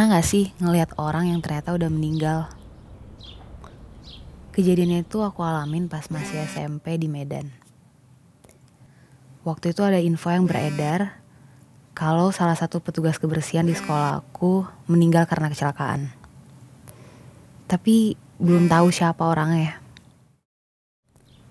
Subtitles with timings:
[0.00, 2.48] Pernah gak sih ngelihat orang yang ternyata udah meninggal?
[4.56, 7.52] Kejadiannya itu aku alamin pas masih SMP di Medan.
[9.44, 11.20] Waktu itu ada info yang beredar
[11.92, 16.08] kalau salah satu petugas kebersihan di sekolah aku meninggal karena kecelakaan.
[17.68, 19.84] Tapi belum tahu siapa orangnya.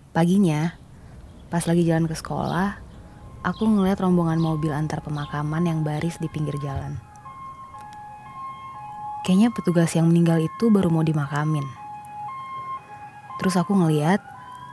[0.09, 0.73] Paginya,
[1.53, 2.81] pas lagi jalan ke sekolah,
[3.45, 7.08] aku ngeliat rombongan mobil antar pemakaman yang baris di pinggir jalan.
[9.29, 11.61] Kayaknya petugas yang meninggal itu baru mau dimakamin.
[13.37, 14.17] Terus aku ngeliat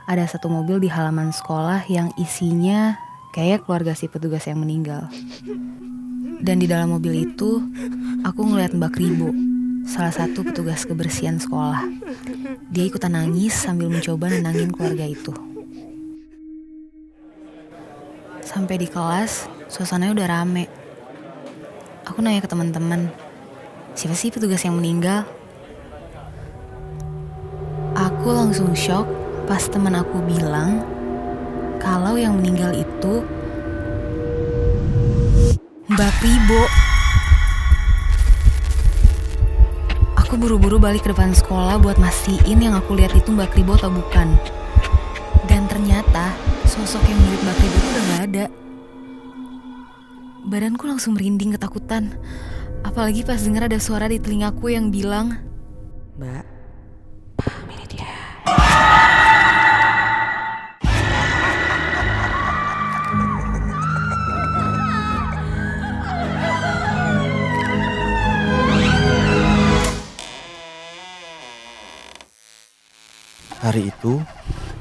[0.09, 2.97] ada satu mobil di halaman sekolah yang isinya
[3.37, 5.05] kayak keluarga si petugas yang meninggal.
[6.41, 7.61] Dan di dalam mobil itu
[8.25, 9.29] aku ngeliat Mbak Kribo,
[9.85, 11.85] salah satu petugas kebersihan sekolah.
[12.73, 15.37] Dia ikutan nangis sambil mencoba nenangin keluarga itu.
[18.41, 20.65] Sampai di kelas, suasananya udah rame.
[22.09, 23.13] Aku nanya ke teman-teman,
[23.97, 25.25] siapa sih petugas yang meninggal?
[27.97, 29.09] Aku langsung shock
[29.49, 30.85] pas teman aku bilang
[31.81, 33.25] kalau yang meninggal itu
[35.89, 36.61] Mbak Pribo.
[40.21, 43.89] Aku buru-buru balik ke depan sekolah buat mastiin yang aku lihat itu Mbak Kribo atau
[43.89, 44.37] bukan.
[45.49, 46.37] Dan ternyata
[46.69, 48.45] sosok yang mirip Mbak Kribo itu udah gak ada.
[50.45, 52.13] Badanku langsung merinding ketakutan.
[52.81, 55.37] Apalagi pas dengar ada suara di telingaku yang bilang,
[56.17, 56.45] Mbak,
[57.69, 58.09] ini dia.
[73.61, 74.17] Hari itu,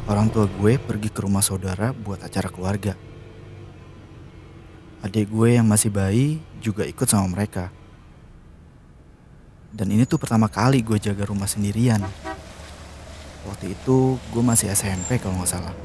[0.08, 2.96] orang tua gue pergi ke rumah saudara buat acara keluarga.
[5.04, 7.68] Adik gue yang masih bayi juga ikut sama mereka.
[9.76, 12.00] Dan ini tuh pertama kali gue jaga rumah sendirian.
[13.44, 15.76] Waktu itu gue masih SMP kalau nggak salah.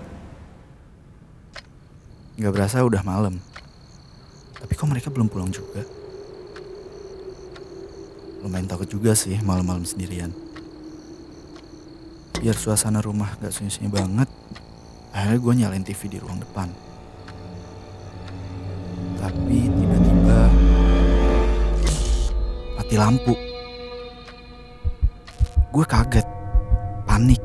[2.39, 3.35] Gak berasa udah malam.
[4.55, 5.83] Tapi kok mereka belum pulang juga?
[8.39, 10.31] Lumayan takut juga sih malam-malam sendirian.
[12.39, 14.31] Biar suasana rumah gak sunyi-sunyi banget,
[15.11, 16.71] akhirnya gue nyalain TV di ruang depan.
[19.19, 20.39] Tapi tiba-tiba
[22.79, 23.50] mati lampu.
[25.71, 26.27] Gue kaget,
[27.07, 27.39] panik.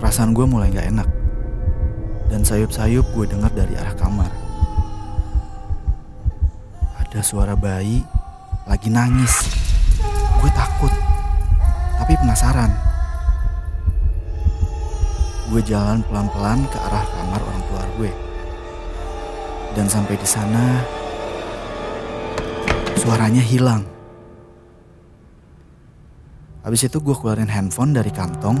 [0.00, 1.08] Perasaan gue mulai gak enak.
[2.32, 4.32] Dan sayup-sayup gue dengar dari arah kamar.
[6.96, 8.00] Ada suara bayi
[8.64, 9.52] lagi nangis.
[10.40, 10.88] Gue takut,
[12.00, 12.72] tapi penasaran.
[15.52, 18.12] Gue jalan pelan-pelan ke arah kamar orang tua gue.
[19.76, 20.80] Dan sampai di sana,
[22.96, 23.84] suaranya hilang.
[26.62, 28.54] Habis itu gue keluarin handphone dari kantong,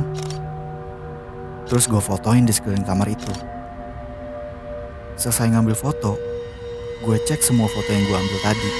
[1.70, 3.30] terus gue fotoin di sekeliling kamar itu.
[5.14, 6.18] Selesai ngambil foto,
[7.06, 8.70] gue cek semua foto yang gue ambil tadi.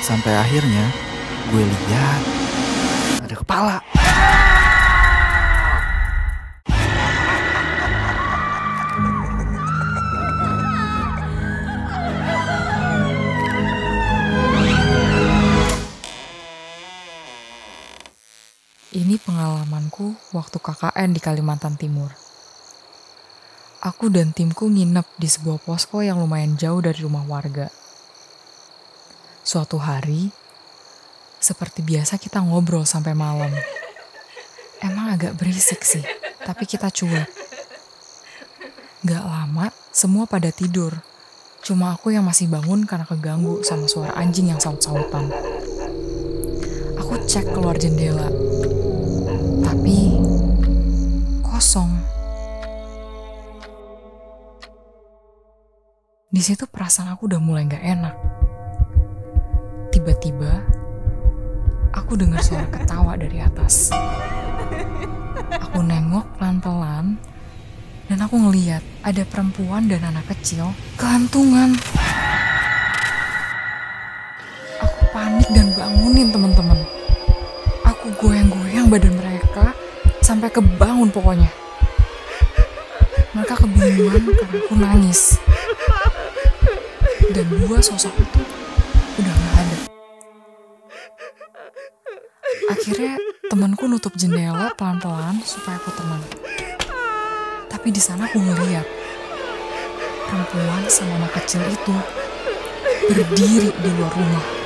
[0.00, 0.88] Sampai akhirnya
[1.52, 2.22] gue lihat
[3.28, 3.91] ada kepala.
[20.82, 22.10] KKN di Kalimantan Timur.
[23.86, 27.70] Aku dan timku nginep di sebuah posko yang lumayan jauh dari rumah warga.
[29.46, 30.34] Suatu hari,
[31.38, 33.54] seperti biasa kita ngobrol sampai malam.
[34.82, 36.02] Emang agak berisik sih,
[36.42, 37.30] tapi kita cuek.
[39.06, 40.98] Gak lama, semua pada tidur.
[41.62, 45.30] Cuma aku yang masih bangun karena keganggu sama suara anjing yang saut-sautan.
[46.98, 48.34] Aku cek keluar jendela,
[51.62, 51.94] kosong.
[56.26, 58.18] Di situ perasaan aku udah mulai gak enak.
[59.94, 60.58] Tiba-tiba,
[61.94, 63.94] aku dengar suara ketawa dari atas.
[65.62, 67.14] Aku nengok pelan-pelan,
[68.10, 71.78] dan aku ngeliat ada perempuan dan anak kecil kelantungan.
[74.82, 76.82] Aku panik dan bangunin teman-teman.
[77.86, 79.31] Aku goyang-goyang badan mereka
[80.32, 81.50] sampai kebangun pokoknya.
[83.36, 85.36] Mereka kebingungan karena aku nangis.
[87.36, 88.40] Dan dua sosok itu
[89.20, 89.76] udah gak ada.
[92.72, 93.20] Akhirnya
[93.52, 96.24] temanku nutup jendela pelan-pelan supaya aku tenang.
[97.68, 98.88] Tapi di sana aku ngeliat
[100.32, 101.96] perempuan sama anak kecil itu
[103.04, 104.61] berdiri di luar rumah.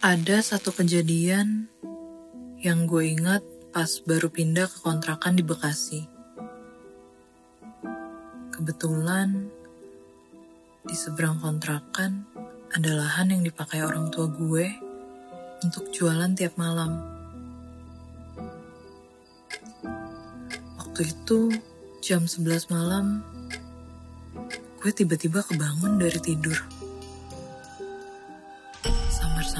[0.00, 1.68] Ada satu kejadian
[2.56, 6.08] yang gue ingat pas baru pindah ke kontrakan di Bekasi.
[8.48, 9.52] Kebetulan
[10.88, 12.24] di seberang kontrakan
[12.72, 14.72] ada lahan yang dipakai orang tua gue
[15.68, 16.96] untuk jualan tiap malam.
[20.80, 21.52] Waktu itu
[22.00, 23.20] jam 11 malam,
[24.80, 26.79] gue tiba-tiba kebangun dari tidur.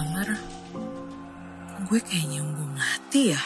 [0.01, 0.33] Samar-samar,
[1.93, 3.43] gue kayak nyambung mati ya.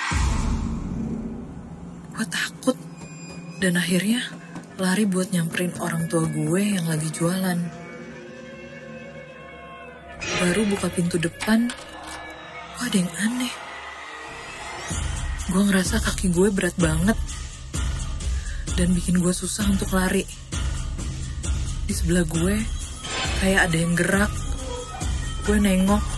[2.15, 2.79] Gue takut
[3.59, 4.23] dan akhirnya
[4.79, 7.59] lari buat nyamperin orang tua gue yang lagi jualan.
[10.39, 11.75] Baru buka pintu depan,
[12.79, 13.55] kok ada yang aneh.
[15.51, 17.19] Gue ngerasa kaki gue berat banget
[18.79, 20.23] dan bikin gue susah untuk lari.
[21.83, 22.63] Di sebelah gue,
[23.43, 24.31] kayak ada yang gerak.
[25.51, 26.14] Gue nengok,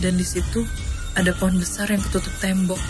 [0.00, 0.64] dan di situ
[1.12, 2.80] ada pohon besar yang ketutup tembok.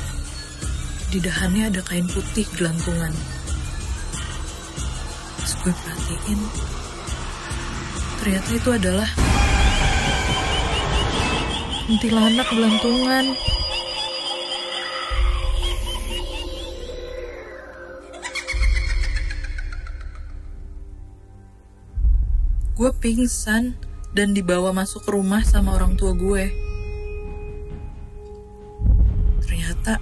[1.10, 3.10] Di dahannya ada kain putih gelantungan.
[5.42, 6.40] Terus gue perhatiin,
[8.22, 9.10] ternyata itu adalah
[11.90, 13.26] kuntilanak gelantungan.
[22.78, 23.74] Gue pingsan
[24.14, 26.69] dan dibawa masuk rumah sama orang tua gue.
[29.80, 29.96] Ternyata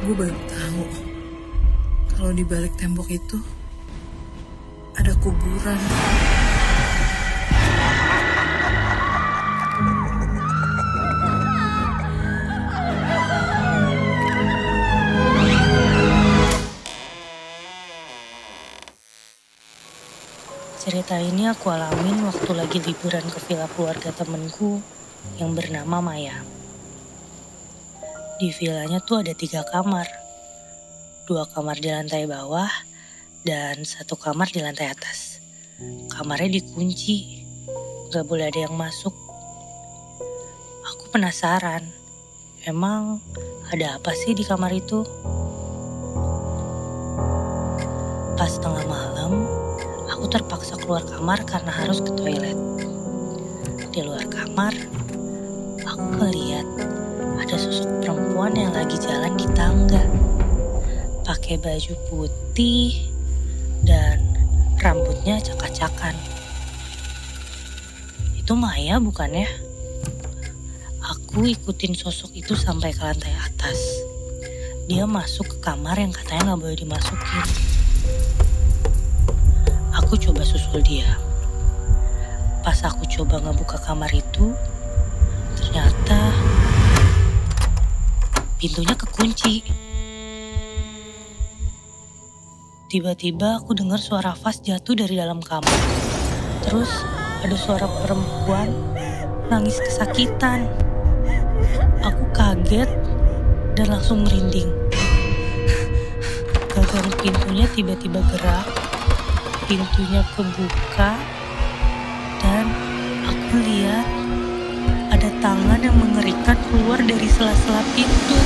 [0.00, 0.84] gue baru tahu
[2.16, 3.36] kalau di balik tembok itu
[4.96, 5.76] ada kuburan.
[20.80, 24.80] Cerita ini aku alamin waktu lagi liburan ke villa keluarga temenku
[25.38, 26.42] yang bernama Maya.
[28.38, 30.06] Di villanya tuh ada tiga kamar.
[31.26, 32.70] Dua kamar di lantai bawah
[33.42, 35.42] dan satu kamar di lantai atas.
[36.10, 37.46] Kamarnya dikunci,
[38.10, 39.14] gak boleh ada yang masuk.
[40.86, 41.86] Aku penasaran,
[42.66, 43.22] emang
[43.70, 45.06] ada apa sih di kamar itu?
[48.38, 49.46] Pas tengah malam,
[50.10, 52.58] aku terpaksa keluar kamar karena harus ke toilet.
[53.94, 54.74] Di luar kamar,
[56.08, 56.64] aku melihat
[57.36, 60.00] ada sosok perempuan yang lagi jalan di tangga.
[61.20, 63.12] Pakai baju putih
[63.84, 64.16] dan
[64.80, 66.16] rambutnya acak-acakan.
[68.40, 69.52] Itu Maya bukan ya?
[71.12, 73.76] Aku ikutin sosok itu sampai ke lantai atas.
[74.88, 77.48] Dia masuk ke kamar yang katanya nggak boleh dimasukin.
[79.92, 81.20] Aku coba susul dia.
[82.64, 84.56] Pas aku coba ngebuka kamar itu,
[88.58, 89.62] pintunya kekunci.
[92.90, 95.80] Tiba-tiba aku dengar suara Fas jatuh dari dalam kamar.
[96.66, 96.90] Terus
[97.46, 98.74] ada suara perempuan
[99.46, 100.66] nangis kesakitan.
[102.02, 102.90] Aku kaget
[103.78, 104.74] dan langsung merinding.
[106.74, 108.66] Gagang pintunya tiba-tiba gerak
[109.68, 111.12] pintunya kebuka
[112.40, 112.64] dan
[113.28, 114.27] aku lihat
[115.38, 118.38] tangan yang mengerikan keluar dari sela-sela pintu.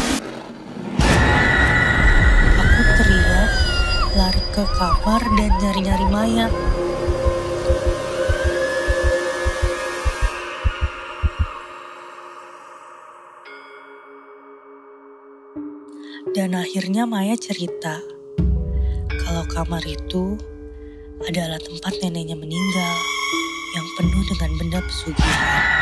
[2.60, 3.50] Aku teriak,
[4.12, 6.46] lari ke kamar dan nyari-nyari Maya.
[16.32, 18.04] Dan akhirnya Maya cerita
[19.24, 20.36] kalau kamar itu
[21.24, 22.94] adalah tempat neneknya meninggal
[23.72, 25.81] yang penuh dengan benda pesugihan.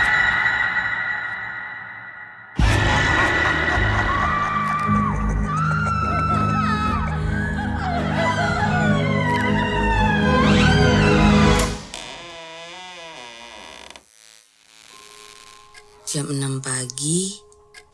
[16.10, 17.38] Jam 6 pagi,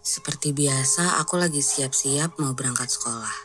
[0.01, 3.37] seperti biasa aku lagi siap-siap mau berangkat sekolah.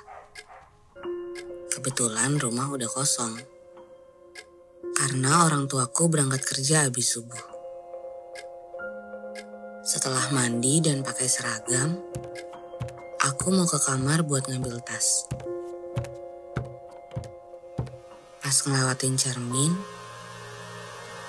[1.68, 3.36] Kebetulan rumah udah kosong.
[4.96, 7.44] Karena orang tuaku berangkat kerja habis subuh.
[9.84, 12.00] Setelah mandi dan pakai seragam,
[13.28, 15.28] aku mau ke kamar buat ngambil tas.
[18.40, 19.76] Pas ngelewatin cermin,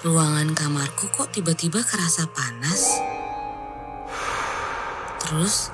[0.06, 3.11] ruangan kamarku kok tiba-tiba kerasa panas.
[5.32, 5.72] Terus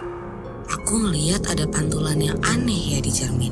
[0.71, 3.51] aku ngeliat ada pantulan yang aneh ya di cermin.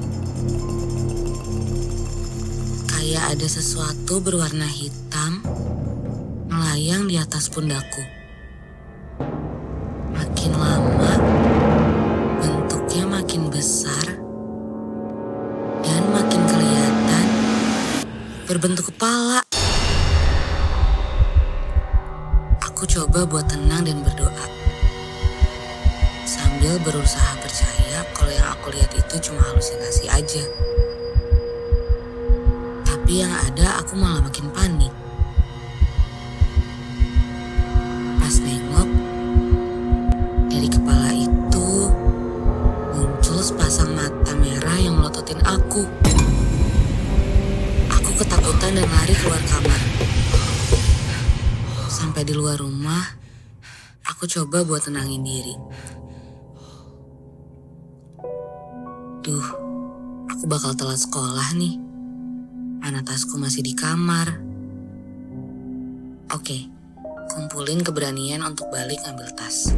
[2.86, 5.42] Kayak ada sesuatu berwarna hitam
[6.46, 8.06] melayang di atas pundakku.
[10.14, 11.14] Makin lama,
[12.38, 14.06] bentuknya makin besar
[15.82, 17.26] dan makin kelihatan
[18.46, 19.45] berbentuk kepala.
[33.06, 34.90] Tapi yang ada aku malah makin panik.
[38.18, 38.88] Pas nengok,
[40.50, 41.86] dari kepala itu
[42.98, 45.86] muncul sepasang mata merah yang melototin aku.
[47.94, 49.80] Aku ketakutan dan lari keluar kamar.
[51.86, 53.06] Sampai di luar rumah,
[54.02, 55.54] aku coba buat tenangin diri.
[59.22, 59.46] Duh,
[60.26, 61.85] aku bakal telat sekolah nih.
[62.86, 64.38] Mana tasku masih di kamar.
[66.30, 66.70] Oke,
[67.34, 69.74] kumpulin keberanian untuk balik ngambil tas.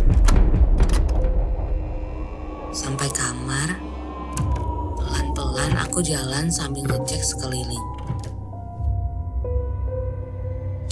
[2.68, 3.80] Sampai kamar,
[5.00, 7.80] pelan-pelan aku jalan sambil ngecek sekeliling.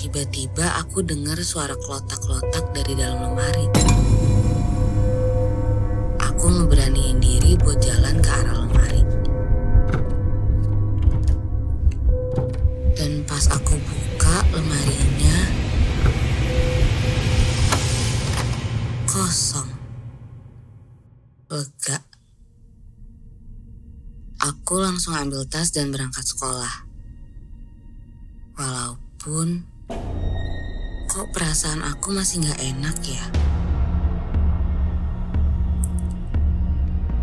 [0.00, 3.68] Tiba-tiba aku dengar suara kelotak-kelotak dari dalam lemari.
[6.24, 9.05] Aku ngeberaniin diri buat jalan ke arah lemari.
[13.36, 15.38] Pas aku buka lemarinya,
[19.04, 19.68] kosong.
[21.52, 22.00] Lega.
[24.40, 26.88] Aku langsung ambil tas dan berangkat sekolah.
[28.56, 29.68] Walaupun
[31.04, 33.24] kok perasaan aku masih gak enak ya.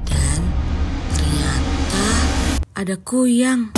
[0.05, 0.39] Dan
[1.17, 2.05] ternyata
[2.77, 3.73] ada kuyang.